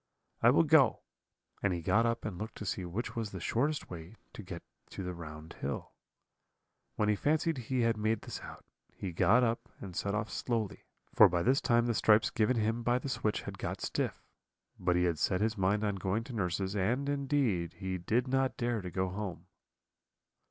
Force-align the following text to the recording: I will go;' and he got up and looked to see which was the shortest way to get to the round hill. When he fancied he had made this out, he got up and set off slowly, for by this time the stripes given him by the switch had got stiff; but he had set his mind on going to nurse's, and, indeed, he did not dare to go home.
I 0.41 0.49
will 0.49 0.63
go;' 0.63 1.03
and 1.61 1.73
he 1.73 1.83
got 1.83 2.07
up 2.07 2.25
and 2.25 2.39
looked 2.39 2.55
to 2.57 2.65
see 2.65 2.85
which 2.85 3.15
was 3.15 3.29
the 3.29 3.39
shortest 3.39 3.91
way 3.91 4.15
to 4.33 4.41
get 4.41 4.63
to 4.89 5.03
the 5.03 5.13
round 5.13 5.53
hill. 5.61 5.91
When 6.95 7.07
he 7.07 7.15
fancied 7.15 7.59
he 7.59 7.81
had 7.81 7.97
made 7.97 8.21
this 8.21 8.39
out, 8.41 8.65
he 8.95 9.11
got 9.11 9.43
up 9.43 9.69
and 9.79 9.95
set 9.95 10.15
off 10.15 10.31
slowly, 10.31 10.85
for 11.13 11.29
by 11.29 11.43
this 11.43 11.61
time 11.61 11.85
the 11.85 11.93
stripes 11.93 12.31
given 12.31 12.57
him 12.57 12.81
by 12.81 12.97
the 12.97 13.09
switch 13.09 13.43
had 13.43 13.59
got 13.59 13.79
stiff; 13.79 14.23
but 14.79 14.95
he 14.95 15.03
had 15.03 15.19
set 15.19 15.39
his 15.39 15.55
mind 15.55 15.83
on 15.83 15.97
going 15.97 16.23
to 16.23 16.33
nurse's, 16.33 16.75
and, 16.75 17.07
indeed, 17.07 17.73
he 17.73 17.99
did 17.99 18.27
not 18.27 18.57
dare 18.57 18.81
to 18.81 18.89
go 18.89 19.07
home. 19.09 19.45